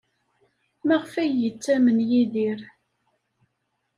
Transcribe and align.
Maɣef 0.87 1.13
ay 1.23 1.31
yettamen 1.41 1.99
Yidir? 2.09 2.59